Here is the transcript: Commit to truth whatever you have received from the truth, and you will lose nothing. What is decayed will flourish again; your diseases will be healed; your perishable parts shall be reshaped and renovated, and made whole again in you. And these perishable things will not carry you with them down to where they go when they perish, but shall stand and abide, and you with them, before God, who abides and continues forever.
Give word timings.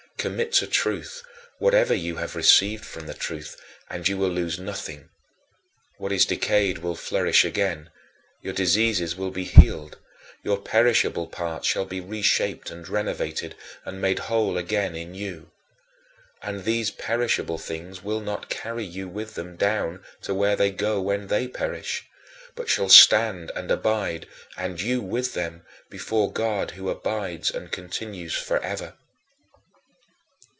Commit 0.17 0.53
to 0.53 0.67
truth 0.67 1.23
whatever 1.57 1.95
you 1.95 2.17
have 2.17 2.35
received 2.35 2.85
from 2.85 3.07
the 3.07 3.13
truth, 3.15 3.59
and 3.89 4.07
you 4.07 4.15
will 4.19 4.29
lose 4.29 4.59
nothing. 4.59 5.09
What 5.97 6.11
is 6.11 6.27
decayed 6.27 6.77
will 6.77 6.95
flourish 6.95 7.43
again; 7.43 7.89
your 8.39 8.53
diseases 8.53 9.15
will 9.15 9.31
be 9.31 9.45
healed; 9.45 9.97
your 10.43 10.61
perishable 10.61 11.25
parts 11.25 11.65
shall 11.67 11.85
be 11.85 11.99
reshaped 11.99 12.69
and 12.69 12.87
renovated, 12.87 13.55
and 13.83 13.99
made 13.99 14.19
whole 14.19 14.59
again 14.59 14.95
in 14.95 15.15
you. 15.15 15.49
And 16.43 16.65
these 16.65 16.91
perishable 16.91 17.57
things 17.57 18.03
will 18.03 18.21
not 18.21 18.47
carry 18.47 18.85
you 18.85 19.07
with 19.09 19.33
them 19.33 19.55
down 19.55 20.03
to 20.21 20.35
where 20.35 20.55
they 20.55 20.69
go 20.69 21.01
when 21.01 21.29
they 21.29 21.47
perish, 21.47 22.03
but 22.53 22.69
shall 22.69 22.89
stand 22.89 23.51
and 23.55 23.71
abide, 23.71 24.27
and 24.55 24.79
you 24.79 25.01
with 25.01 25.33
them, 25.33 25.63
before 25.89 26.31
God, 26.31 26.71
who 26.71 26.89
abides 26.91 27.49
and 27.49 27.71
continues 27.71 28.35
forever. 28.35 28.93